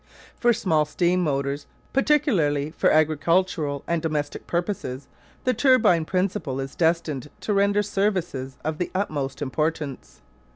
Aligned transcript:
For 0.39 0.51
small 0.51 0.85
steam 0.85 1.19
motors, 1.21 1.67
particularly 1.93 2.71
for 2.75 2.89
agricultural 2.89 3.83
and 3.85 4.01
domestic 4.01 4.47
purposes, 4.47 5.07
the 5.43 5.53
turbine 5.53 6.05
principle 6.05 6.59
is 6.59 6.73
destined 6.73 7.29
to 7.41 7.53
render 7.53 7.83
services 7.83 8.57
of 8.63 8.79
the 8.79 8.89
utmost 8.95 9.43
importance. 9.43 10.21